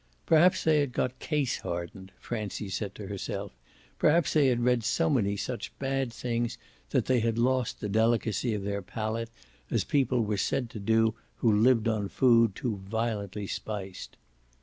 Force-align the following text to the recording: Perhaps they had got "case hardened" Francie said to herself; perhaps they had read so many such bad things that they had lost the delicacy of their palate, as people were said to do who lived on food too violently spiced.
Perhaps 0.25 0.63
they 0.63 0.79
had 0.79 0.93
got 0.93 1.19
"case 1.19 1.59
hardened" 1.59 2.11
Francie 2.19 2.69
said 2.69 2.95
to 2.95 3.05
herself; 3.05 3.55
perhaps 3.99 4.33
they 4.33 4.47
had 4.47 4.63
read 4.63 4.83
so 4.83 5.11
many 5.11 5.37
such 5.37 5.77
bad 5.77 6.11
things 6.11 6.57
that 6.89 7.05
they 7.05 7.19
had 7.19 7.37
lost 7.37 7.81
the 7.81 7.87
delicacy 7.87 8.55
of 8.55 8.63
their 8.63 8.81
palate, 8.81 9.29
as 9.69 9.83
people 9.83 10.21
were 10.21 10.37
said 10.37 10.71
to 10.71 10.79
do 10.79 11.13
who 11.35 11.51
lived 11.53 11.87
on 11.87 12.07
food 12.07 12.55
too 12.55 12.77
violently 12.77 13.45
spiced. 13.45 14.17